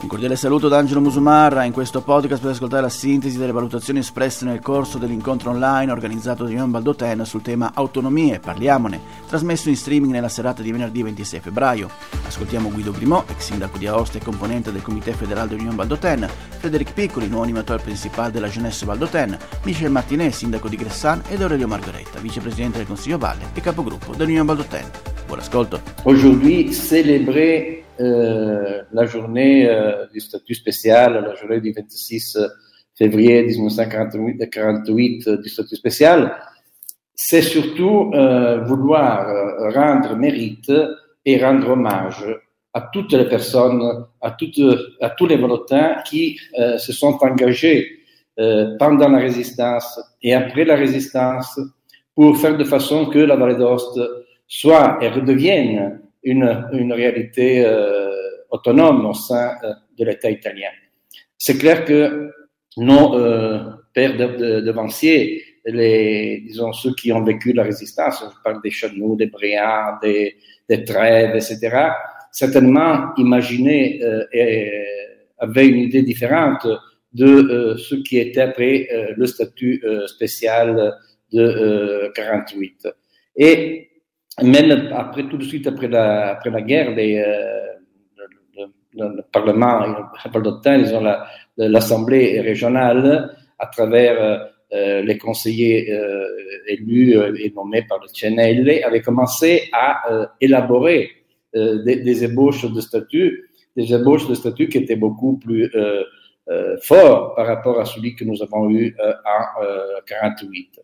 [0.00, 4.00] Un cordiale saluto da Angelo Musumarra in questo podcast per ascoltare la sintesi delle valutazioni
[4.00, 9.76] espresse nel corso dell'incontro online organizzato da Union Baldoten sul tema Autonomie, parliamone, trasmesso in
[9.76, 11.88] streaming nella serata di venerdì 26 febbraio.
[12.26, 16.28] Ascoltiamo Guido Grimò, ex sindaco di Aosta e componente del Comité Federale de Union Baldoten,
[16.58, 21.66] Frédéric Piccoli, nuovo animatore principale della Jeunesse Baldoten, Michel Martinet, sindaco di Gressan ed Aurelio
[21.66, 24.90] Margaretta, vicepresidente del Consiglio Valle e capogruppo dell'Union Baldoten.
[25.26, 25.80] Buon ascolto.
[26.02, 32.38] Aujourd'hui, célébrer euh, la journée euh, du statut spécial, la journée du 26
[32.96, 36.36] février 1948 du statut spécial,
[37.14, 39.26] c'est surtout euh, vouloir
[39.72, 40.72] rendre mérite
[41.24, 42.24] et rendre hommage
[42.72, 44.60] à toutes les personnes, à, toutes,
[45.00, 46.36] à tous les volontaires qui
[46.78, 48.00] se sont engagés
[48.36, 51.60] pendant la résistance et après la résistance
[52.16, 54.00] pour faire de façon que la vallée d'Ost
[54.48, 58.10] soit et redevienne une, une réalité euh,
[58.50, 60.70] autonome au sein euh, de l'État italien.
[61.38, 62.30] C'est clair que
[62.76, 63.60] nos euh,
[63.92, 69.16] pères de, devanciers, les, disons ceux qui ont vécu la résistance, je parle des Chanoux,
[69.16, 70.36] des Briands, des,
[70.68, 71.92] des Trèves, etc.,
[72.34, 74.70] certainement imaginaient euh, et
[75.38, 76.66] avaient une idée différente
[77.12, 80.94] de euh, ce qui était après euh, le statut spécial
[81.32, 82.88] de 48.
[83.36, 83.88] Et
[84.42, 87.74] même après, tout de suite après la, après la guerre, les, euh,
[88.56, 90.10] le, le, le, Parlement,
[90.78, 91.02] disons
[91.56, 96.26] l'Assemblée régionale, à travers euh, les conseillers euh,
[96.66, 101.10] élus euh, et nommés par le CNL, avait commencé à euh, élaborer
[101.54, 105.70] euh, des, des, ébauches de statut, des ébauches de statut qui étaient beaucoup plus
[106.82, 110.80] forts par rapport à celui que nous avons eu en 48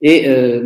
[0.00, 0.62] et euh,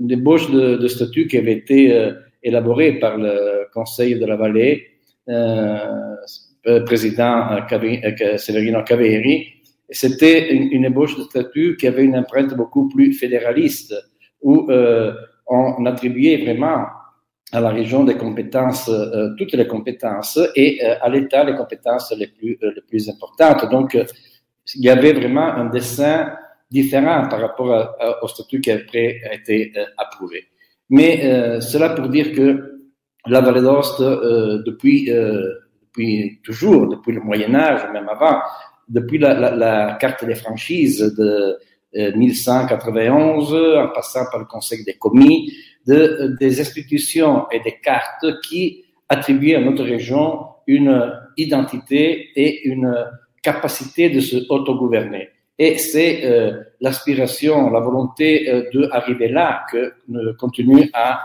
[0.00, 4.86] l'ébauche de, statut qui avait été euh, élaborée par le Conseil de la Vallée,
[5.28, 5.78] euh,
[6.66, 9.46] euh président euh, Severino Caveri,
[9.90, 13.94] c'était une, une, ébauche de statut qui avait une empreinte beaucoup plus fédéraliste,
[14.42, 14.68] où
[15.46, 16.86] on attribuait vraiment
[17.52, 18.90] à la région des compétences,
[19.38, 22.28] toutes les compétences, et à l'État les compétences les
[22.88, 23.70] plus importantes.
[23.70, 23.94] Donc,
[24.74, 26.32] il y avait vraiment un dessin
[26.70, 30.48] différent par rapport au statut qui a été euh, approuvé.
[30.90, 32.80] Mais euh, cela pour dire que
[33.26, 35.42] la Vallée d'Ost, euh, depuis, euh,
[35.82, 38.40] depuis toujours, depuis le Moyen Âge, même avant,
[38.88, 41.58] depuis la, la, la carte des franchises de
[41.94, 45.52] 1191, en passant par le Conseil des commis,
[45.86, 52.94] de, des institutions et des cartes qui attribuaient à notre région une identité et une
[53.42, 55.28] capacité de se autogouverner.
[55.58, 61.20] Et c'est euh, l'aspiration, la volonté euh, d'arriver là que euh, continue à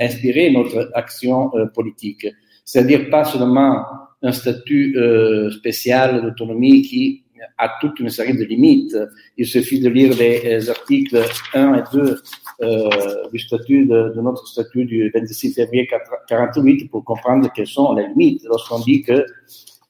[0.00, 2.26] inspirer notre action euh, politique.
[2.64, 3.84] C'est-à-dire pas seulement
[4.22, 7.24] un statut euh, spécial d'autonomie qui
[7.58, 8.96] a toute une série de limites.
[9.36, 14.84] Il suffit de lire les, articles 1 et 2 du statut de, de, notre statut
[14.84, 15.88] du 26 février
[16.28, 19.26] 48 pour comprendre quelles sont les limites lorsqu'on dit que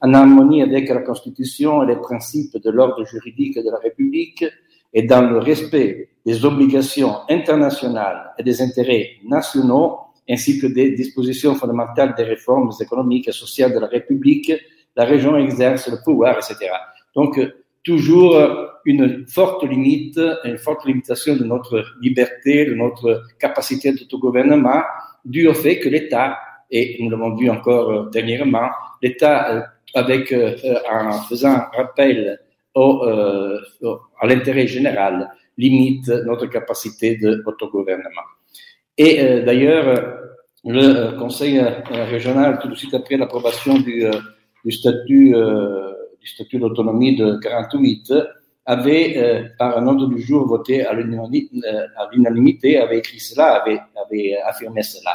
[0.00, 4.44] en harmonie avec la Constitution et les principes de l'ordre juridique de la République
[4.92, 9.98] et dans le respect des obligations internationales et des intérêts nationaux,
[10.28, 14.52] ainsi que des dispositions fondamentales des réformes économiques et sociales de la République,
[14.96, 16.70] la région exerce le pouvoir, etc.
[17.14, 17.40] Donc,
[17.84, 18.36] toujours
[18.84, 24.82] une forte limite, une forte limitation de notre liberté, de notre capacité d'autogouvernement,
[25.24, 26.38] dû au fait que l'État,
[26.70, 28.70] et nous l'avons vu encore dernièrement,
[29.02, 29.60] l'État euh,
[29.96, 30.54] avec, euh,
[30.92, 32.38] en faisant rappel
[32.74, 33.58] au, euh,
[34.20, 38.28] à l'intérêt général, limite notre capacité d'autogouvernement.
[38.98, 39.86] Et euh, d'ailleurs,
[40.64, 41.58] le Conseil
[42.14, 44.04] régional, tout de suite après l'approbation du,
[44.70, 45.32] statut,
[46.54, 48.12] d'autonomie de 48,
[48.66, 55.12] avait, par un ordre du jour voté à l'unanimité, avait écrit cela, avait affirmé cela.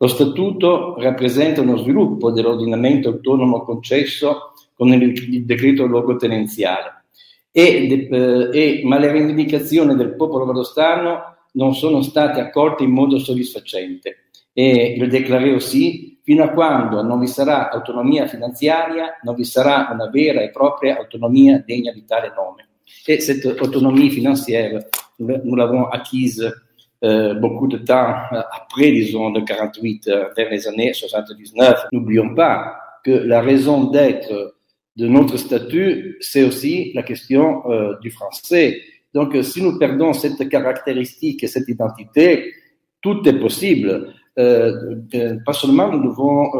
[0.00, 7.04] Lo Statuto rappresenta uno sviluppo dell'ordinamento autonomo concesso con il decreto logotenenziale,
[7.50, 13.18] e, eh, e, ma le rivendicazioni del popolo valdostano non sono state accolte in modo
[13.18, 19.44] soddisfacente e il declareo sì fino a quando non vi sarà autonomia finanziaria, non vi
[19.44, 22.68] sarà una vera e propria autonomia degna di tale nome.
[23.04, 26.67] E cette autonomie financière, nous l'avons acquise
[27.04, 31.86] euh, beaucoup de temps euh, après, disons, de 48 euh, vers les années 79.
[31.92, 34.56] N'oublions pas que la raison d'être
[34.96, 38.80] de notre statut, c'est aussi la question euh, du français.
[39.14, 42.52] Donc, si nous perdons cette caractéristique et cette identité,
[43.00, 44.12] tout est possible.
[44.34, 46.50] pas seulement nous devons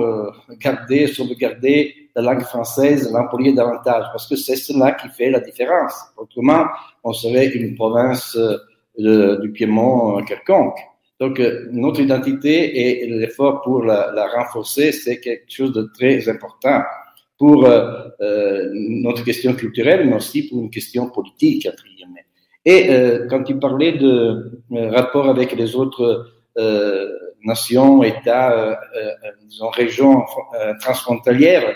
[0.59, 5.95] garder, sauvegarder la langue française, l'employer davantage, parce que c'est cela qui fait la différence.
[6.17, 6.65] Autrement,
[7.05, 8.37] on serait une province
[8.99, 10.79] du Piémont quelconque.
[11.21, 11.41] Donc,
[11.73, 16.83] notre identité et l'effort pour la, renforcer, c'est quelque chose de très important
[17.39, 22.27] pour euh, euh, notre question culturelle, mais aussi pour une question politique, entre guillemets.
[22.65, 26.27] Et euh, quand tu parlais de euh, rapport avec les autres
[26.59, 27.09] euh,
[27.43, 28.79] nations, États,
[29.47, 30.25] disons, régions
[30.81, 31.73] transfrontalières,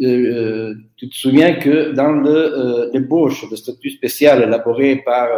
[0.00, 5.28] tu te souviens que dans le débauche de statut spécial élaboré par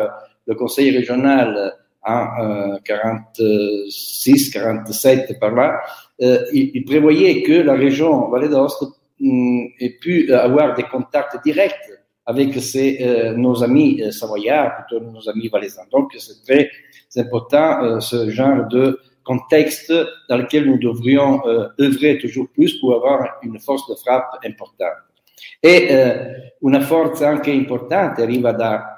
[0.47, 1.75] le Conseil régional
[2.07, 5.81] en 46, 47 par là,
[6.21, 8.85] il, il, prévoyait que la région Vallée d'Ost
[9.21, 11.91] et pu avoir des contacts directs
[12.27, 15.85] avec euh, nos amis euh, savoyards, plutôt nos amis valaisans.
[15.93, 16.71] Donc, c'est très
[17.17, 19.93] important euh, ce genre de contexte
[20.29, 21.41] dans lequel nous devrions
[21.81, 25.03] œuvrer toujours plus pour avoir une force de frappe importante.
[25.61, 28.94] E una forza anche importante arriva da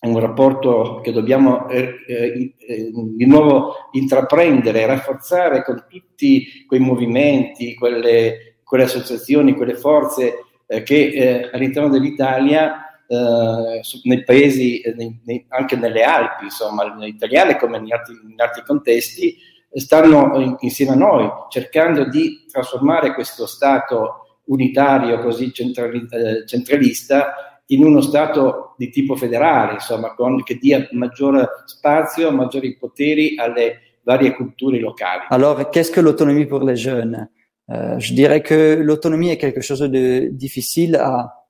[0.00, 2.54] un rapporto che dobbiamo eh, eh,
[2.92, 11.12] di nuovo intraprendere, rafforzare con tutti quei movimenti, quelle quelle associazioni, quelle forze eh, che
[11.12, 17.78] eh, all'interno dell'Italia, eh, nei paesi, eh, nei, nei, anche nelle Alpi, insomma, italiane come
[17.78, 19.36] in altri, in altri contesti,
[19.72, 27.53] stanno in, insieme a noi cercando di trasformare questo Stato unitario così centrali, eh, centralista
[27.66, 33.98] in uno Stato di tipo federale, insomma, con, che dia maggiore spazio, maggiori poteri alle
[34.02, 35.22] varie culture locali.
[35.28, 37.28] Alors, qu'est-ce que l'autonomie pour les jeunes?
[37.70, 41.46] Euh, je dirais que l'autonomie est quelque chose de difficile à,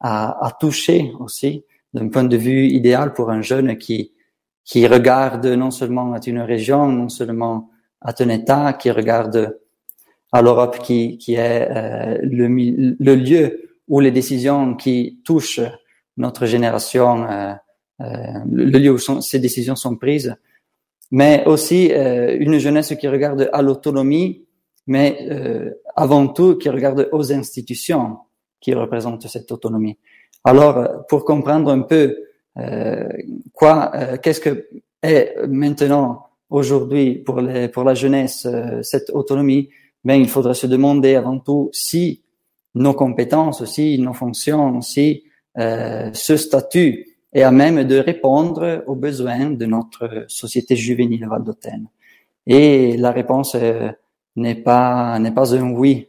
[0.00, 1.64] à, à toucher aussi
[1.94, 4.12] d'un point de vue idéal pour un jeune qui,
[4.64, 7.70] qui regarde non seulement à une région, non seulement
[8.02, 9.58] à un État, qui regarde
[10.32, 12.48] à l'Europe qui, qui est euh, le,
[12.98, 15.60] le, lieu où les décisions qui touchent
[16.16, 17.54] notre génération, euh,
[18.00, 18.06] euh
[18.50, 20.34] le lieu où ces décisions sont prises,
[21.10, 24.46] mais aussi euh, une jeunesse qui regarde à l'autonomie
[24.86, 28.18] mais euh, avant tout qui regarde aux institutions
[28.60, 29.98] qui représentent cette autonomie.
[30.44, 32.16] Alors, pour comprendre un peu
[32.58, 33.08] euh,
[33.52, 34.68] quoi, euh, qu'est-ce que
[35.02, 38.46] est maintenant aujourd'hui pour les, pour la jeunesse
[38.82, 39.68] cette autonomie,
[40.04, 42.22] ben il faudrait se demander avant tout si
[42.76, 45.24] nos compétences, si nos fonctions, si
[45.56, 51.88] ce statut est à même de répondre aux besoins de notre société juvénile valdôtaine.
[52.46, 53.90] Et la réponse est
[54.36, 56.08] n'est pas n'est pas un oui.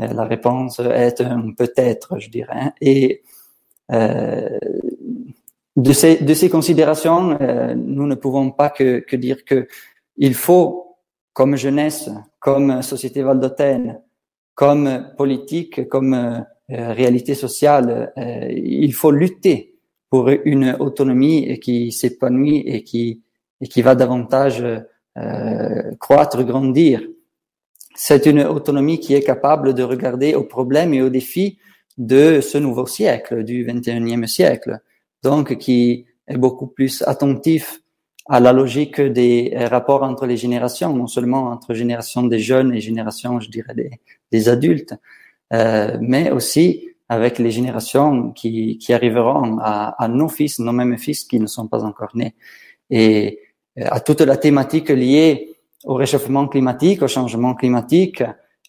[0.00, 2.72] Euh, la réponse est un peut-être, je dirais.
[2.80, 3.22] Et
[3.92, 4.58] euh,
[5.76, 9.68] de ces de ces considérations, euh, nous ne pouvons pas que, que dire que
[10.16, 10.96] il faut,
[11.32, 12.10] comme jeunesse,
[12.40, 14.00] comme société valdôtaine,
[14.58, 19.76] comme politique, comme euh, réalité sociale, euh, il faut lutter
[20.10, 23.22] pour une autonomie qui s'épanouit et qui
[23.60, 24.64] et qui va davantage
[25.98, 27.02] croître, grandir
[28.00, 31.58] c'est une autonomie qui est capable de regarder aux problèmes et aux défis
[31.96, 34.78] de ce nouveau siècle, du 21e siècle.
[35.24, 37.80] Donc, qui est beaucoup plus attentif
[38.28, 42.80] à la logique des rapports entre les générations, non seulement entre générations des jeunes et
[42.80, 43.74] générations, je dirais,
[44.30, 44.94] des, adultes,
[45.54, 50.98] euh, mais aussi avec les générations qui, qui arriveront à, à, nos fils, nos mêmes
[50.98, 52.34] fils qui ne sont pas encore nés,
[52.90, 53.40] et
[53.78, 58.22] euh, à toute la thématique liée au réchauffement climatique, au changement climatique,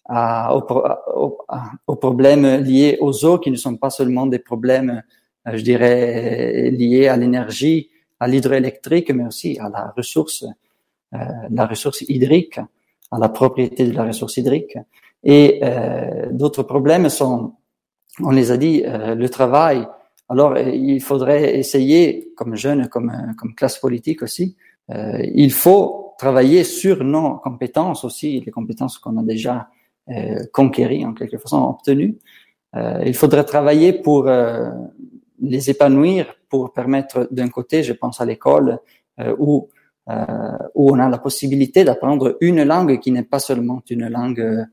[0.06, 5.02] à, aux, problèmes liés aux eaux qui ne sont pas seulement des problèmes,
[5.46, 7.90] euh, je dirais, liés à l'énergie,
[8.20, 10.44] à l'hydroélectrique, mais aussi à la ressource,
[11.14, 11.18] euh,
[11.50, 12.60] la ressource hydrique,
[13.10, 14.78] à la propriété de la ressource hydrique.
[15.24, 17.54] Et euh, d'autres problèmes sont,
[18.22, 19.86] on les a dit, euh, le travail.
[20.28, 24.56] Alors, il faudrait essayer, comme jeune, comme, comme classe politique aussi,
[25.34, 29.68] il faut travailler sur nos compétences aussi, les compétences qu'on a déjà
[30.10, 32.16] euh, conquéries en quelque façon, obtenues.
[32.74, 34.70] Euh, il faudrait travailler pour euh,
[35.40, 38.78] les épanouir, pour permettre d'un côté, je pense à l'école,
[39.20, 39.68] euh, où,
[40.08, 40.24] euh,
[40.74, 44.66] où on a la possibilité d'apprendre une langue qui n'est pas seulement une langue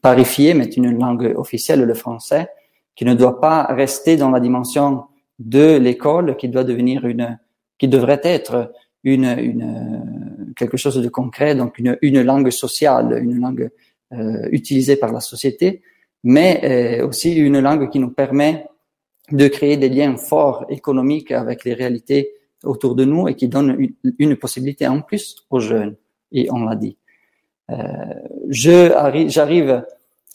[0.00, 2.48] parifiée, mais une langue officielle, le français,
[2.94, 5.04] qui ne doit pas rester dans la dimension
[5.38, 7.38] de l'école, qui doit devenir une,
[7.78, 8.72] qui devrait être
[9.04, 13.70] une, une, quelque chose de concret, donc une, une langue sociale, une langue
[14.12, 15.82] euh, utilisée par la société,
[16.24, 18.66] mais euh, aussi une langue qui nous permet
[19.32, 22.32] de créer des liens forts économiques avec les réalités
[22.64, 23.76] autour de nous et qui donne
[24.18, 25.96] une, possibilité en plus aux jeunes,
[26.32, 26.96] et on l'a dit.
[28.48, 29.84] j'arrive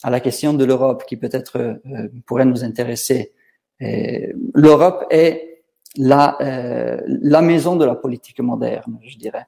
[0.02, 1.80] à la question de l'Europe qui peut-être
[2.26, 3.32] pourrait nous intéresser.
[3.80, 5.62] L'Europe est
[5.96, 9.46] la, la maison de la politique moderne, je dirais.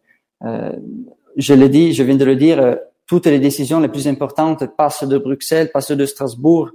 [1.36, 5.04] je l'ai dit, je viens de le dire, toutes les décisions les plus importantes passent
[5.04, 6.70] de Bruxelles, passent de Strasbourg.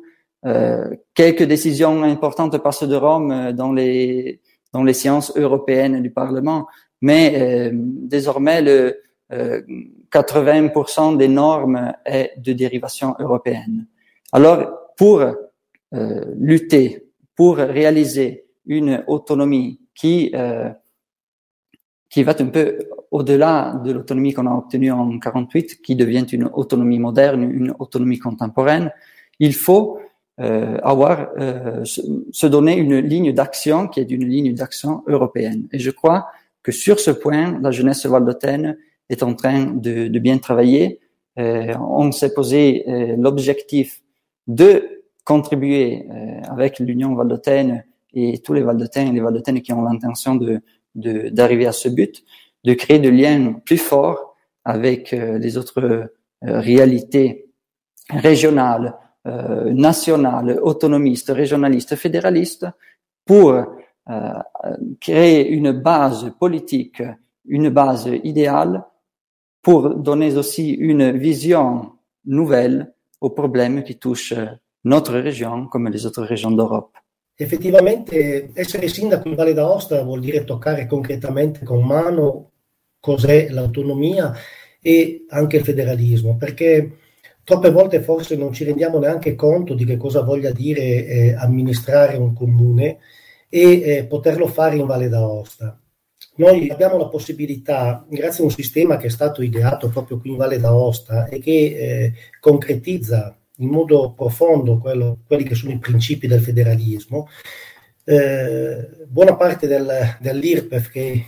[0.45, 4.39] Euh, quelques décisions importantes passent de Rome euh, dans les
[4.71, 6.67] dans les séances européennes du Parlement,
[7.01, 9.01] mais euh, désormais le
[10.11, 13.85] 80% des normes est de dérivation européenne.
[14.31, 15.23] Alors pour
[15.91, 17.05] lutter,
[17.35, 20.33] pour réaliser une autonomie qui
[22.09, 22.79] qui va un peu
[23.11, 28.17] au-delà de l'autonomie qu'on a obtenue en 48, qui devient une autonomie moderne, une autonomie
[28.17, 28.91] contemporaine,
[29.39, 29.99] il faut
[30.39, 35.67] euh, avoir, euh, se, donner une ligne d'action qui est une ligne d'action européenne.
[35.71, 36.27] Et je crois
[36.63, 38.77] que sur ce point, la jeunesse valdôtaine
[39.09, 40.99] est en train de, de bien travailler.
[41.37, 44.01] Euh, on s'est posé euh, l'objectif
[44.47, 49.83] de contribuer euh, avec l'Union valdotaine et tous les valdotains et les valdotaines qui ont
[49.83, 50.61] l'intention de
[50.95, 52.23] d'arriver à ce but,
[52.63, 57.47] de créer des liens plus forts avec euh, les autres réalités
[58.09, 58.95] régionales,
[59.29, 62.67] euh, nationales, autonomistes, régionalistes, fédéralistes,
[63.25, 63.53] pour
[64.99, 67.03] créer une base politique,
[67.45, 68.83] une base idéale,
[69.61, 71.91] pour donner aussi une vision
[72.25, 74.33] nouvelle aux problèmes qui touchent
[74.83, 76.97] notre région comme les autres régions d'Europe.
[77.41, 82.51] effettivamente essere sindaco in Valle d'Aosta vuol dire toccare concretamente con mano
[82.99, 84.33] cos'è l'autonomia
[84.81, 86.97] e anche il federalismo, perché
[87.43, 92.17] troppe volte forse non ci rendiamo neanche conto di che cosa voglia dire eh, amministrare
[92.17, 92.99] un comune
[93.49, 95.79] e eh, poterlo fare in Valle d'Aosta.
[96.35, 100.37] Noi abbiamo la possibilità, grazie a un sistema che è stato ideato proprio qui in
[100.37, 106.27] Valle d'Aosta e che eh, concretizza in modo profondo quello, quelli che sono i principi
[106.27, 107.27] del federalismo.
[108.05, 111.25] Eh, buona parte del, dell'IRPEF che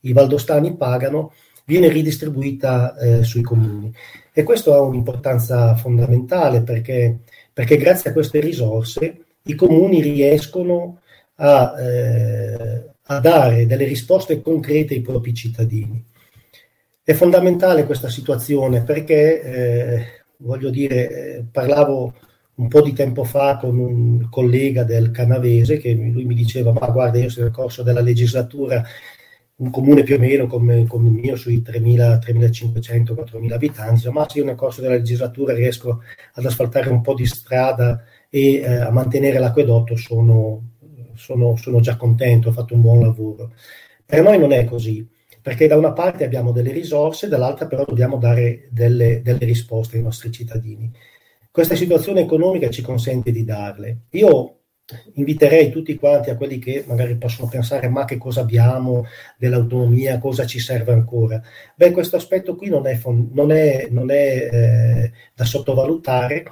[0.00, 1.32] i valdostani pagano
[1.64, 3.92] viene ridistribuita eh, sui comuni
[4.32, 7.18] e questo ha un'importanza fondamentale perché,
[7.52, 11.00] perché, grazie a queste risorse i comuni riescono
[11.36, 16.02] a, eh, a dare delle risposte concrete ai propri cittadini.
[17.04, 20.06] È fondamentale questa situazione perché eh,
[20.38, 22.14] voglio dire, eh, parlavo
[22.54, 26.86] un po' di tempo fa con un collega del Canavese che lui mi diceva ma
[26.88, 28.84] guarda io nel corso della legislatura
[29.62, 34.28] un comune più o meno come, come il mio sui 3.000, 3.500, 4.000 abitanti, ma
[34.28, 36.02] se io nel corso della legislatura riesco
[36.34, 40.70] ad asfaltare un po' di strada e eh, a mantenere l'acquedotto sono,
[41.14, 43.52] sono, sono già contento, ho fatto un buon lavoro.
[44.04, 45.08] Per noi non è così
[45.40, 50.02] perché da una parte abbiamo delle risorse, dall'altra però dobbiamo dare delle, delle risposte ai
[50.02, 50.90] nostri cittadini.
[51.50, 54.02] Questa situazione economica ci consente di darle.
[54.10, 54.61] Io
[55.14, 59.06] inviterei tutti quanti a quelli che magari possono pensare ma che cosa abbiamo
[59.38, 61.40] dell'autonomia, cosa ci serve ancora.
[61.74, 62.98] Beh, questo aspetto qui non è,
[63.32, 66.44] non è, non è eh, da sottovalutare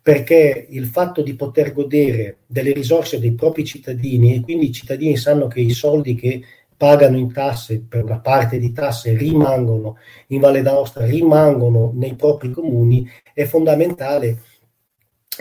[0.00, 5.16] perché il fatto di poter godere delle risorse dei propri cittadini e quindi i cittadini
[5.16, 6.42] sanno che i soldi che
[6.76, 9.98] pagano in tasse, per una parte di tasse rimangono
[10.28, 14.40] in Valle d'Aosta, rimangono nei propri comuni, è fondamentale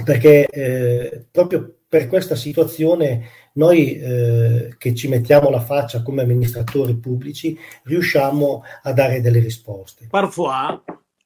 [0.03, 6.95] perché eh, proprio per questa situazione noi eh, che ci mettiamo la faccia come amministratori
[6.95, 10.07] pubblici riusciamo a dare delle risposte.
[10.10, 10.81] Parfois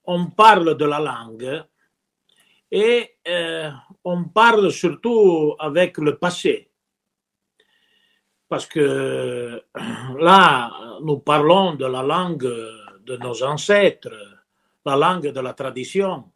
[0.08, 1.70] on parle de la langue
[2.68, 3.70] et euh,
[4.02, 6.72] on parle surtout avec le passé.
[8.48, 9.64] parce que
[10.20, 12.50] là, nous parlons de la langue
[13.04, 14.16] de nos ancêtres,
[14.86, 16.32] la langue de la tradition.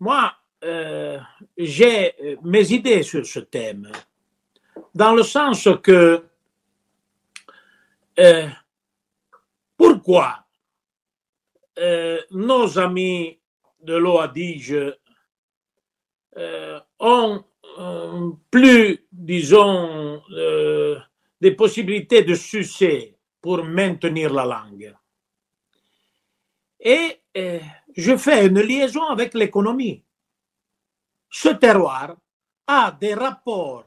[0.00, 0.32] Moi,
[0.64, 1.18] euh,
[1.56, 3.90] j'ai mes idées sur ce thème,
[4.94, 6.24] dans le sens que
[8.18, 8.48] euh,
[9.76, 10.44] pourquoi
[11.78, 13.38] euh, nos amis
[13.82, 14.96] de l'OADIGE
[17.00, 17.44] ont
[17.78, 20.98] euh, plus, disons, euh,
[21.40, 24.94] des possibilités de succès pour maintenir la langue.
[26.80, 27.60] Et euh,
[27.96, 30.02] je fais une liaison avec l'économie.
[31.30, 32.16] Ce terroir
[32.66, 33.84] a des rapports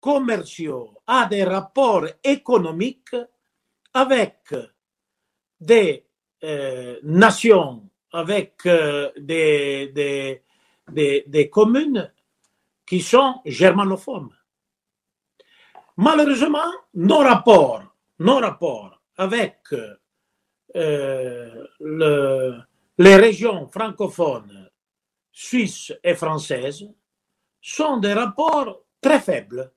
[0.00, 3.16] commerciaux, a des rapports économiques
[3.94, 4.54] avec
[5.60, 6.04] des
[7.04, 8.62] nations, avec
[9.16, 10.42] des,
[10.88, 12.12] des, communes
[12.86, 14.30] qui sont germanophones.
[15.96, 17.84] Malheureusement, nos rapports,
[18.18, 19.58] nos rapports avec
[20.74, 22.58] euh, le,
[22.98, 24.70] les régions francophones
[25.32, 26.86] suisses et françaises
[27.60, 29.72] sont des rapports très faibles.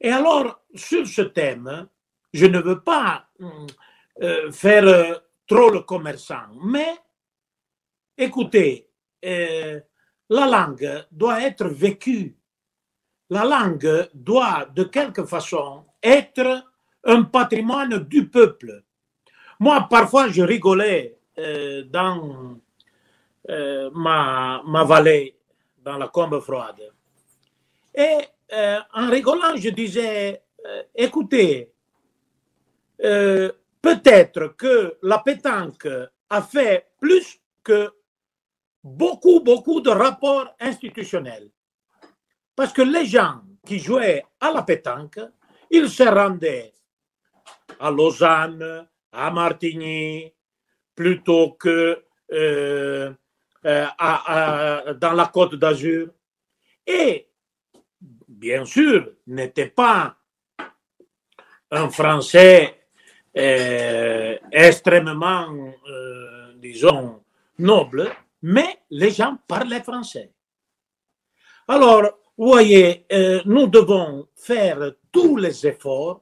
[0.00, 1.88] Et alors, sur ce thème,
[2.32, 3.28] je ne veux pas
[4.22, 5.14] euh, faire euh,
[5.46, 6.94] trop le commerçant, mais
[8.16, 8.90] écoutez,
[9.24, 9.80] euh,
[10.28, 12.36] la langue doit être vécue.
[13.30, 16.64] La langue doit, de quelque façon, être
[17.04, 18.84] un patrimoine du peuple.
[19.60, 21.18] Moi, parfois, je rigolais
[21.86, 22.60] dans
[23.48, 25.36] euh, ma, ma vallée,
[25.84, 26.92] dans la combe froide.
[27.94, 28.18] Et
[28.52, 31.72] euh, en rigolant, je disais, euh, écoutez,
[33.02, 35.88] euh, peut-être que la pétanque
[36.30, 37.90] a fait plus que
[38.82, 41.50] beaucoup, beaucoup de rapports institutionnels.
[42.56, 45.20] Parce que les gens qui jouaient à la pétanque,
[45.70, 46.72] ils se rendaient
[47.80, 50.32] à Lausanne, à Martigny,
[50.94, 52.04] plutôt que
[53.66, 56.08] euh, dans la Côte d'Azur.
[56.86, 57.28] Et,
[58.28, 60.16] bien sûr, n'était pas
[61.70, 62.88] un Français
[63.36, 65.48] euh, extrêmement,
[65.88, 67.22] euh, disons,
[67.58, 70.30] noble, mais les gens parlaient français.
[71.66, 72.02] Alors,
[72.36, 73.06] vous voyez,
[73.46, 76.20] nous devons faire tous les efforts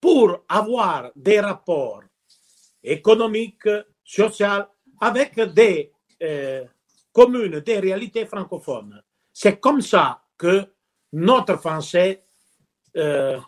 [0.00, 2.02] pour avoir des rapports
[2.82, 3.68] économiques,
[4.02, 4.64] sociaux,
[5.00, 6.64] avec des euh,
[7.12, 9.02] communes, des réalités francophones.
[9.32, 10.64] C'est comme ça que
[11.12, 12.24] notre français
[12.96, 13.38] euh,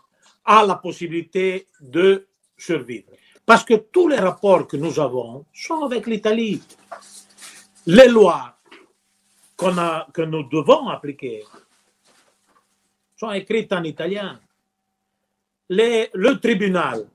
[0.45, 3.13] a la possibilité de survivre.
[3.45, 6.63] Parce que tous les rapports que nous avons sont avec l'Italie.
[7.87, 8.57] Les lois
[9.57, 11.45] que nous devons appliquer
[13.17, 14.41] sont écrites en italien.
[15.69, 17.07] Le tribunal,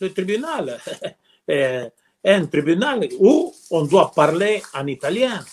[0.00, 0.80] le tribunal
[1.46, 5.44] est est un tribunal où on doit parler en italien.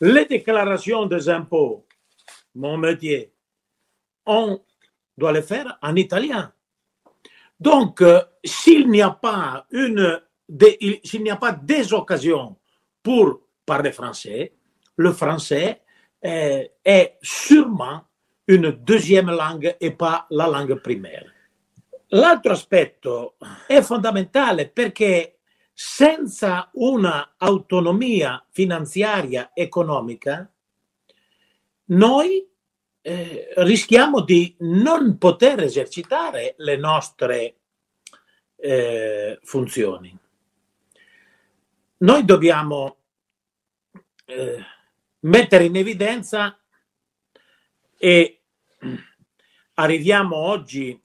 [0.00, 1.86] Les déclarations des impôts,
[2.54, 3.32] mon métier,
[4.24, 4.60] on
[5.16, 6.52] doit les faire en italien.
[7.58, 10.20] Donc, euh, s'il n'y a pas une,
[11.04, 12.56] s'il n'y a pas des occasions
[13.02, 14.54] pour parler français,
[14.96, 15.82] le français
[16.24, 18.02] euh, est sûrement
[18.46, 21.26] une deuxième langue et pas la langue primaire.
[22.08, 23.36] L'altro aspetto
[23.68, 25.39] è fondamentale perché
[25.82, 30.52] senza una autonomia finanziaria economica
[31.86, 32.46] noi
[33.00, 37.60] eh, rischiamo di non poter esercitare le nostre
[38.56, 40.14] eh, funzioni.
[41.96, 42.98] Noi dobbiamo
[44.26, 44.62] eh,
[45.20, 46.60] mettere in evidenza
[47.96, 48.42] e
[49.72, 51.02] arriviamo oggi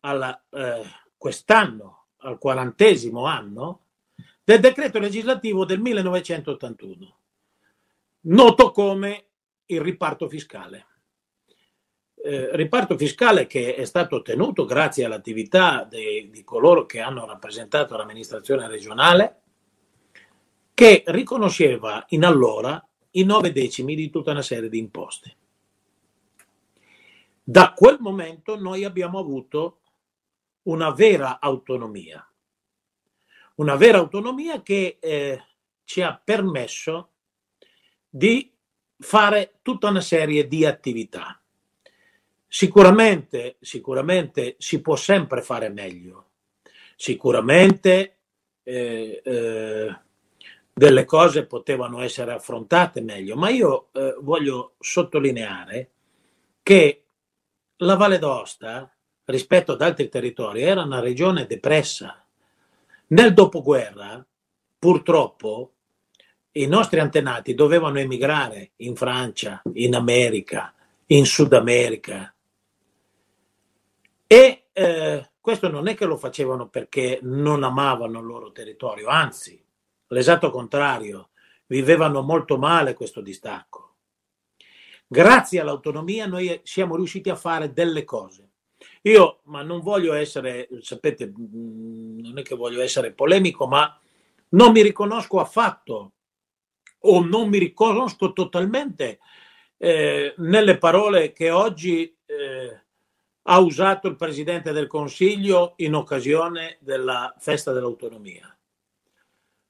[0.00, 0.82] alla, eh,
[1.16, 3.84] quest'anno, al quarantesimo anno,
[4.42, 7.18] del decreto legislativo del 1981,
[8.22, 9.26] noto come
[9.66, 10.86] il riparto fiscale.
[12.22, 17.96] Eh, riparto fiscale che è stato ottenuto grazie all'attività dei- di coloro che hanno rappresentato
[17.96, 19.40] l'amministrazione regionale,
[20.74, 25.36] che riconosceva in allora i nove decimi di tutta una serie di imposte.
[27.42, 29.79] Da quel momento noi abbiamo avuto
[30.70, 32.24] una vera autonomia,
[33.56, 35.44] una vera autonomia che eh,
[35.84, 37.10] ci ha permesso
[38.08, 38.52] di
[38.98, 41.40] fare tutta una serie di attività.
[42.46, 46.30] Sicuramente, sicuramente si può sempre fare meglio,
[46.96, 48.18] sicuramente
[48.62, 50.00] eh, eh,
[50.72, 55.90] delle cose potevano essere affrontate meglio, ma io eh, voglio sottolineare
[56.62, 57.04] che
[57.76, 58.94] la Valle d'Aosta,
[59.30, 62.22] rispetto ad altri territori, era una regione depressa.
[63.08, 64.24] Nel dopoguerra,
[64.78, 65.72] purtroppo,
[66.52, 70.74] i nostri antenati dovevano emigrare in Francia, in America,
[71.06, 72.34] in Sud America.
[74.26, 79.62] E eh, questo non è che lo facevano perché non amavano il loro territorio, anzi,
[80.08, 81.30] l'esatto contrario,
[81.66, 83.94] vivevano molto male questo distacco.
[85.06, 88.49] Grazie all'autonomia noi siamo riusciti a fare delle cose.
[89.02, 93.98] Io, ma non voglio essere, sapete, mh, non è che voglio essere polemico, ma
[94.50, 96.12] non mi riconosco affatto
[97.00, 99.20] o non mi riconosco totalmente
[99.78, 102.82] eh, nelle parole che oggi eh,
[103.42, 108.54] ha usato il Presidente del Consiglio in occasione della festa dell'autonomia,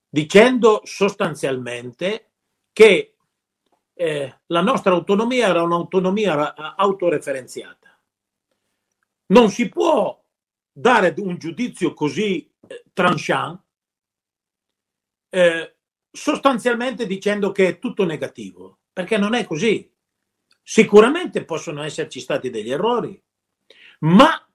[0.09, 2.31] dicendo sostanzialmente
[2.73, 3.14] che
[3.94, 7.80] eh, la nostra autonomia era un'autonomia autoreferenziata.
[9.31, 10.23] Non si può
[10.73, 13.62] dare un giudizio così eh, tranchant
[15.31, 15.77] eh,
[16.11, 19.88] sostanzialmente dicendo che è tutto negativo, perché non è così.
[20.62, 23.21] Sicuramente possono esserci stati degli errori,
[24.01, 24.49] ma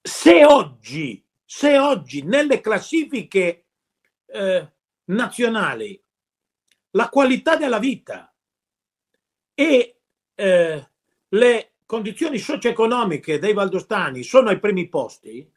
[0.00, 3.66] se oggi, se oggi nelle classifiche
[4.26, 4.72] eh,
[5.04, 6.00] nazionali
[6.90, 8.32] la qualità della vita
[9.54, 10.00] e
[10.34, 10.90] eh,
[11.28, 15.48] le condizioni socio-economiche dei valdostani sono ai primi posti,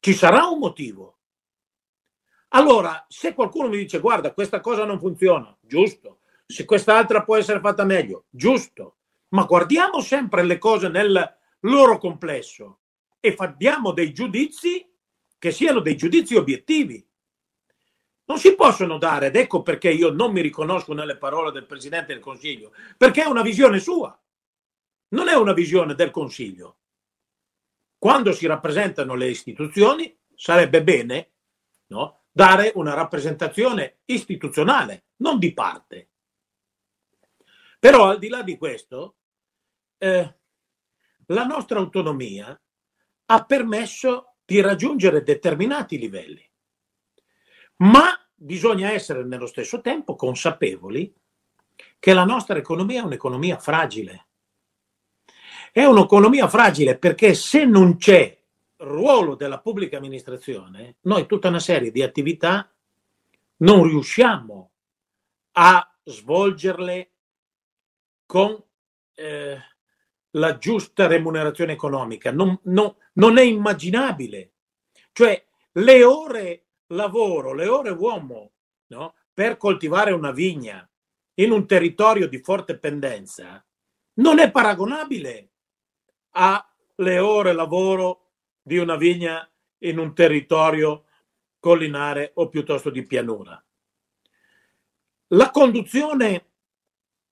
[0.00, 1.18] ci sarà un motivo.
[2.48, 7.60] Allora, se qualcuno mi dice guarda, questa cosa non funziona, giusto, se quest'altra può essere
[7.60, 8.96] fatta meglio, giusto,
[9.28, 12.80] ma guardiamo sempre le cose nel loro complesso
[13.20, 14.90] e facciamo dei giudizi
[15.38, 17.06] che siano dei giudizi obiettivi.
[18.24, 22.12] Non si possono dare, ed ecco perché io non mi riconosco nelle parole del Presidente
[22.12, 24.18] del Consiglio, perché è una visione sua,
[25.08, 26.78] non è una visione del Consiglio.
[27.98, 31.32] Quando si rappresentano le istituzioni, sarebbe bene
[31.88, 36.10] no, dare una rappresentazione istituzionale, non di parte.
[37.78, 39.16] Però al di là di questo,
[39.98, 40.36] eh,
[41.26, 42.60] la nostra autonomia
[43.26, 46.48] ha permesso di raggiungere determinati livelli,
[47.76, 51.12] ma bisogna essere nello stesso tempo consapevoli
[51.98, 54.27] che la nostra economia è un'economia fragile.
[55.78, 58.36] È un'economia fragile perché se non c'è
[58.78, 62.68] ruolo della pubblica amministrazione, noi tutta una serie di attività
[63.58, 64.72] non riusciamo
[65.52, 67.12] a svolgerle
[68.26, 68.60] con
[69.14, 69.56] eh,
[70.30, 72.32] la giusta remunerazione economica.
[72.32, 74.54] Non, non, non è immaginabile.
[75.12, 78.50] Cioè, le ore lavoro, le ore uomo
[78.88, 79.14] no?
[79.32, 80.84] per coltivare una vigna
[81.34, 83.64] in un territorio di forte pendenza
[84.14, 85.47] non è paragonabile
[86.38, 88.26] alle ore lavoro
[88.62, 89.48] di una vigna
[89.78, 91.04] in un territorio
[91.58, 93.62] collinare o piuttosto di pianura.
[95.32, 96.46] La conduzione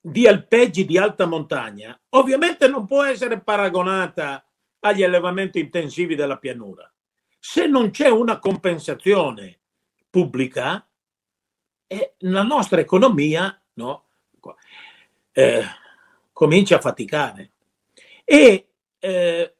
[0.00, 4.44] di alpeggi di alta montagna ovviamente non può essere paragonata
[4.80, 6.92] agli allevamenti intensivi della pianura.
[7.38, 9.60] Se non c'è una compensazione
[10.10, 10.86] pubblica,
[11.86, 14.04] eh, la nostra economia no,
[15.32, 15.64] eh,
[16.32, 17.50] comincia a faticare.
[18.24, 18.65] E
[19.06, 19.54] eh,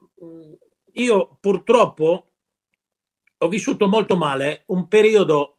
[0.95, 2.31] io purtroppo
[3.39, 5.59] ho vissuto molto male un periodo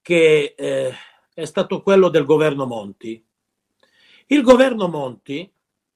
[0.00, 0.94] che eh,
[1.34, 3.20] è stato quello del governo Monti.
[4.26, 5.50] Il governo Monti,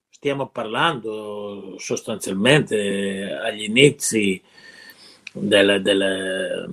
[0.09, 4.43] stiamo parlando sostanzialmente agli inizi
[5.33, 6.69] del, del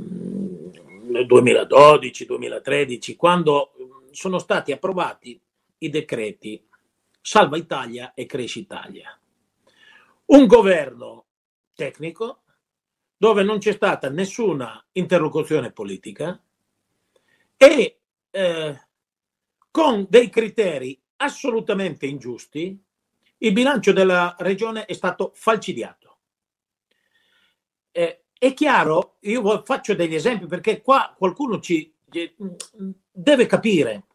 [1.28, 3.74] 2012-2013, quando
[4.12, 5.40] sono stati approvati
[5.80, 6.66] i decreti
[7.22, 9.18] Salva Italia e Cresci Italia.
[10.34, 11.28] Un governo
[11.76, 12.42] tecnico
[13.16, 16.42] dove non c'è stata nessuna interlocuzione politica
[17.56, 18.00] e
[18.32, 18.88] eh,
[19.70, 22.76] con dei criteri assolutamente ingiusti,
[23.38, 26.18] il bilancio della regione è stato falcidiato.
[27.92, 31.94] Eh, è chiaro, io faccio degli esempi perché qua qualcuno ci
[33.12, 34.06] deve capire.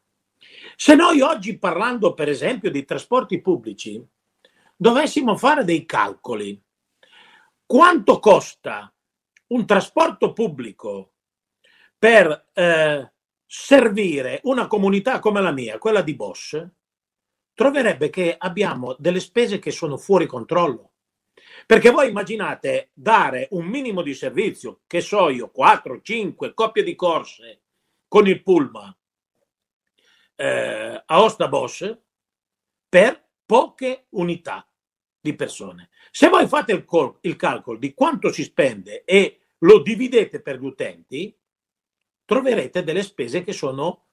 [0.75, 4.05] Se noi oggi parlando per esempio di trasporti pubblici
[4.79, 6.63] dovessimo fare dei calcoli,
[7.67, 8.93] quanto costa
[9.49, 11.15] un trasporto pubblico
[11.99, 13.13] per eh,
[13.45, 16.69] servire una comunità come la mia, quella di Bosch,
[17.55, 20.93] troverebbe che abbiamo delle spese che sono fuori controllo.
[21.67, 26.95] Perché voi immaginate dare un minimo di servizio, che so io, 4, 5 coppie di
[26.95, 27.63] corse
[28.07, 28.97] con il Pullman
[30.37, 31.99] eh, a Osta Bosch
[32.89, 34.68] per poche unità
[35.29, 35.91] di persone.
[36.11, 40.59] Se voi fate il, col- il calcolo di quanto si spende e lo dividete per
[40.59, 41.37] gli utenti,
[42.25, 44.05] troverete delle spese che sono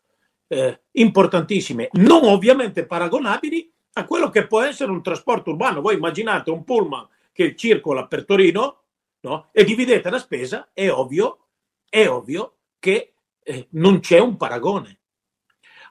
[0.48, 5.82] eh, importantissime, non ovviamente paragonabili a quello che può essere un trasporto urbano.
[5.82, 8.84] Voi immaginate un pullman che circola per Torino
[9.22, 9.50] no?
[9.52, 11.48] e dividete la spesa, è ovvio,
[11.90, 15.00] è ovvio che eh, non c'è un paragone.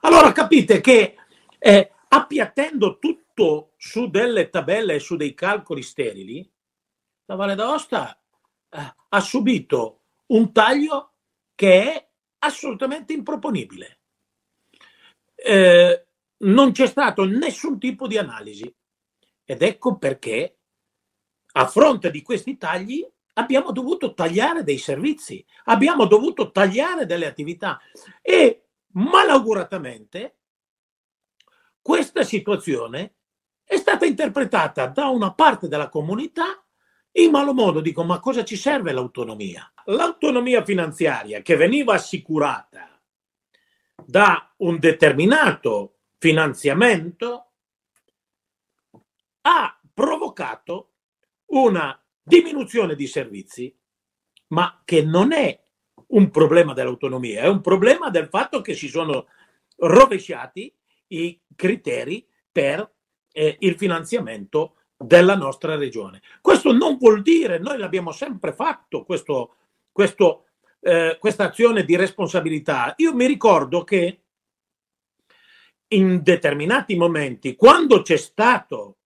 [0.01, 1.17] Allora capite che
[1.59, 3.24] eh, appiattendo tutto
[3.77, 6.49] su delle tabelle e su dei calcoli sterili,
[7.27, 8.21] la Valle d'Aosta
[8.69, 11.15] eh, ha subito un taglio
[11.55, 14.01] che è assolutamente improponibile.
[15.35, 16.07] Eh,
[16.39, 18.73] non c'è stato nessun tipo di analisi
[19.45, 20.59] ed ecco perché
[21.57, 27.81] a fronte di questi tagli abbiamo dovuto tagliare dei servizi, abbiamo dovuto tagliare delle attività
[28.23, 30.39] e malauguratamente
[31.81, 33.15] questa situazione
[33.65, 36.65] è stata interpretata da una parte della comunità
[37.17, 39.73] in malo modo dico, ma cosa ci serve l'autonomia?
[39.87, 43.01] L'autonomia finanziaria che veniva assicurata
[44.05, 47.51] da un determinato finanziamento
[49.43, 50.95] ha provocato
[51.47, 53.73] una diminuzione di servizi,
[54.49, 55.63] ma che non è
[56.09, 59.29] un problema dell'autonomia, è un problema del fatto che si sono
[59.77, 60.75] rovesciati
[61.09, 62.91] i criteri per
[63.35, 66.23] eh, il finanziamento della nostra regione.
[66.41, 69.57] Questo non vuol dire, noi l'abbiamo sempre fatto, questo,
[69.91, 70.47] questo,
[70.81, 72.95] eh, questa azione di responsabilità.
[72.99, 74.21] Io mi ricordo che
[75.89, 78.99] in determinati momenti, quando c'è stato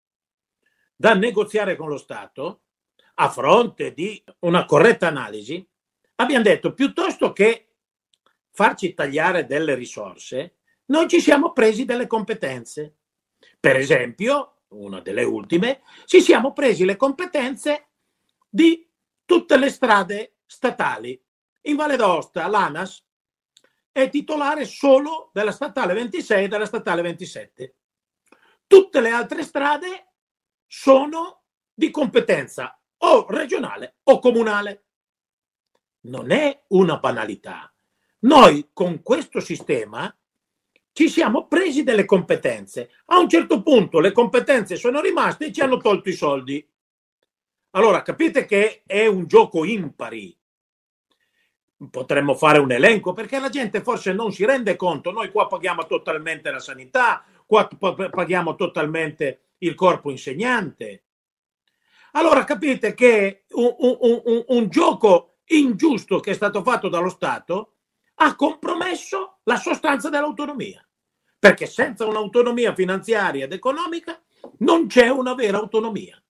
[0.95, 2.63] da negoziare con lo Stato,
[3.15, 5.67] a fronte di una corretta analisi,
[6.17, 7.73] abbiamo detto piuttosto che
[8.51, 12.98] farci tagliare delle risorse, noi ci siamo presi delle competenze.
[13.61, 17.89] Per esempio, una delle ultime, ci siamo presi le competenze
[18.49, 18.89] di
[19.25, 21.21] tutte le strade statali.
[21.63, 23.05] In Valle d'Aosta l'ANAS
[23.91, 27.77] è titolare solo della statale 26 e della statale 27.
[28.67, 30.13] Tutte le altre strade
[30.67, 34.85] sono di competenza o regionale o comunale.
[36.01, 37.73] Non è una banalità.
[38.21, 40.15] Noi con questo sistema
[40.99, 42.91] ci siamo presi delle competenze.
[43.05, 46.69] A un certo punto le competenze sono rimaste e ci hanno tolto i soldi.
[47.71, 50.37] Allora capite che è un gioco impari.
[51.89, 55.13] Potremmo fare un elenco perché la gente forse non si rende conto.
[55.13, 61.05] Noi qua paghiamo totalmente la sanità, qua paghiamo totalmente il corpo insegnante,
[62.15, 67.75] allora capite che un, un, un, un gioco ingiusto che è stato fatto dallo Stato
[68.17, 70.88] ha compromesso la sostanza dell'autonomia,
[71.39, 74.21] perché senza un'autonomia finanziaria ed economica
[74.59, 76.21] non c'è una vera autonomia.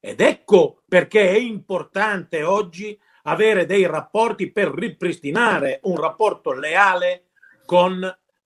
[0.00, 7.28] Ed ecco perché è importante oggi avere dei rapporti per ripristinare un rapporto leale
[7.64, 8.02] con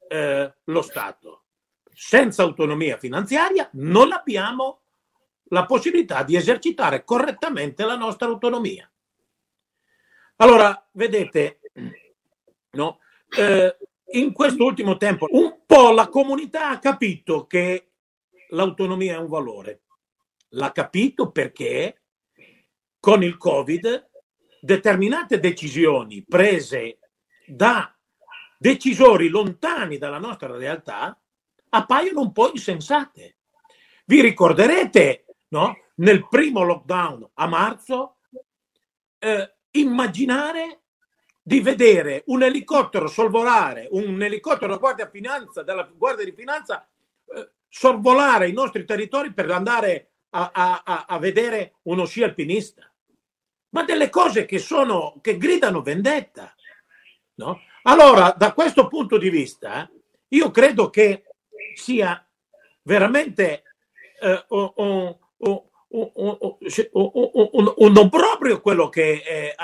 [0.09, 1.45] eh, lo Stato.
[1.93, 4.83] Senza autonomia finanziaria non abbiamo
[5.51, 8.89] la possibilità di esercitare correttamente la nostra autonomia.
[10.37, 11.61] Allora, vedete,
[12.73, 13.01] no?
[13.37, 13.77] eh,
[14.13, 17.91] in questo ultimo tempo un po' la comunità ha capito che
[18.51, 19.83] l'autonomia è un valore.
[20.51, 22.03] L'ha capito perché
[22.99, 24.09] con il Covid
[24.61, 26.99] determinate decisioni prese
[27.47, 27.95] da
[28.59, 31.19] decisori lontani dalla nostra realtà
[31.71, 33.37] appaiono un po' insensate.
[34.07, 35.77] Vi ricorderete no?
[35.97, 38.17] nel primo lockdown a marzo,
[39.19, 40.83] eh, immaginare
[41.49, 46.87] di vedere un elicottero sorvolare, un elicottero della Guardia, Finanza, della Guardia di Finanza
[47.35, 52.93] eh, sorvolare i nostri territori per andare a, a, a, vedere uno sci alpinista.
[53.71, 56.55] Ma delle cose che sono, che gridano vendetta.
[57.37, 57.63] No?
[57.85, 59.91] Allora, da questo punto di vista,
[60.29, 61.25] io credo che
[61.77, 62.29] sia
[62.83, 63.63] veramente
[64.21, 65.17] eh, un,
[65.91, 66.59] o, o,
[67.77, 69.55] o, non proprio quello che eh,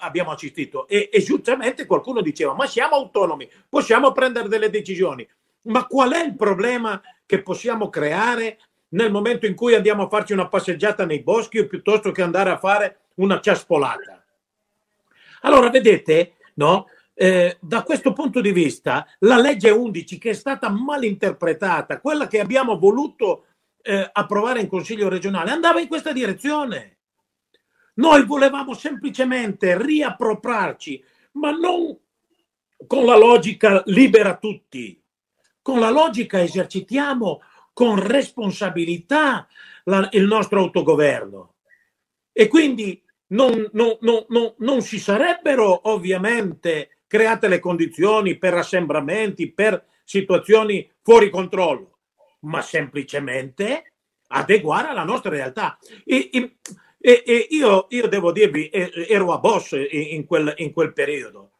[0.00, 0.86] abbiamo assistito.
[0.86, 5.26] E, e giustamente qualcuno diceva: Ma siamo autonomi, possiamo prendere delle decisioni.
[5.62, 8.58] Ma qual è il problema che possiamo creare
[8.90, 12.58] nel momento in cui andiamo a farci una passeggiata nei boschi piuttosto che andare a
[12.58, 14.24] fare una ciaspolata?
[15.42, 16.86] Allora, vedete, no?
[17.18, 22.28] Eh, da questo punto di vista, la legge 11 che è stata mal interpretata, quella
[22.28, 23.46] che abbiamo voluto
[23.86, 26.98] eh, approvare in Consiglio regionale andava in questa direzione.
[27.94, 31.96] Noi volevamo semplicemente riappropriarci, ma non
[32.86, 35.00] con la logica libera tutti,
[35.62, 37.40] con la logica esercitiamo
[37.72, 39.46] con responsabilità
[39.84, 41.54] la, il nostro autogoverno.
[42.32, 49.86] E quindi non, non, non, non, si sarebbero ovviamente create le condizioni per assembramenti, per
[50.04, 51.95] situazioni fuori controllo
[52.46, 53.92] ma semplicemente
[54.28, 55.78] adeguare alla nostra realtà.
[56.04, 56.58] E, e,
[56.98, 61.52] e io, io, devo dirvi, ero a Boss in quel, in quel periodo.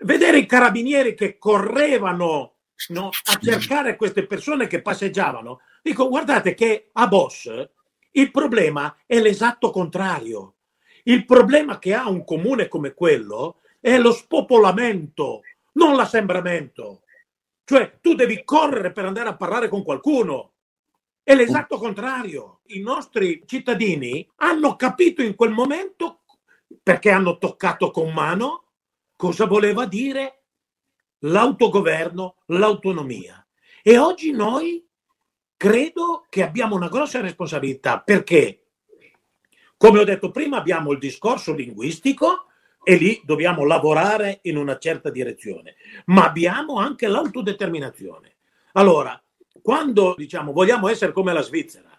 [0.00, 2.54] Vedere i carabinieri che correvano
[2.88, 7.68] no, a cercare queste persone che passeggiavano, dico guardate che a Boss
[8.12, 10.54] il problema è l'esatto contrario.
[11.04, 17.02] Il problema che ha un comune come quello è lo spopolamento, non l'assembramento.
[17.64, 20.52] Cioè, tu devi correre per andare a parlare con qualcuno.
[21.22, 22.60] È l'esatto contrario.
[22.66, 26.22] I nostri cittadini hanno capito in quel momento,
[26.82, 28.64] perché hanno toccato con mano,
[29.16, 30.42] cosa voleva dire
[31.20, 33.46] l'autogoverno, l'autonomia.
[33.82, 34.86] E oggi noi
[35.56, 38.64] credo che abbiamo una grossa responsabilità perché
[39.76, 42.46] Come ho detto prima, abbiamo il discorso linguistico
[42.84, 45.74] e lì dobbiamo lavorare in una certa direzione,
[46.06, 48.36] ma abbiamo anche l'autodeterminazione.
[48.72, 49.20] Allora,
[49.62, 51.90] quando diciamo vogliamo essere come la Svizzera,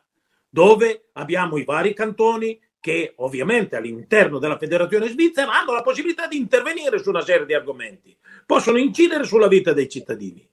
[0.48, 6.38] dove abbiamo i vari cantoni che ovviamente all'interno della federazione svizzera hanno la possibilità di
[6.38, 10.48] intervenire su una serie di argomenti, possono incidere sulla vita dei cittadini.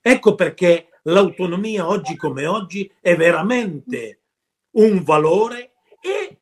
[0.00, 4.20] Ecco perché l'autonomia oggi come oggi è veramente
[4.72, 6.38] un valore e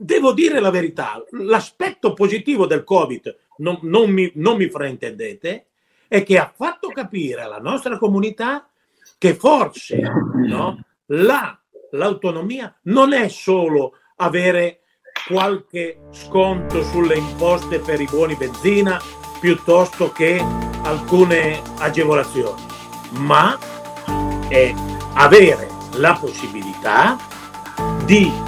[0.00, 5.66] devo dire la verità, l'aspetto positivo del Covid, non, non, mi, non mi fraintendete,
[6.06, 8.68] è che ha fatto capire alla nostra comunità
[9.18, 10.00] che forse
[10.46, 14.80] no, la, l'autonomia non è solo avere
[15.26, 19.00] qualche sconto sulle imposte per i buoni benzina
[19.40, 20.40] piuttosto che
[20.82, 22.62] alcune agevolazioni,
[23.18, 23.58] ma
[24.48, 24.72] è
[25.14, 27.18] avere la possibilità
[28.04, 28.47] di